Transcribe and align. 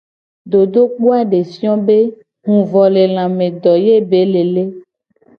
Dodokpo 0.51 1.05
a 1.17 1.19
de 1.31 1.39
fio 1.51 1.73
be 1.87 1.97
huvolelame 2.47 3.45
be 3.53 3.57
do 3.61 3.73
ye 3.85 3.95
be 4.09 4.19
le 4.33 4.41
le. 4.53 4.63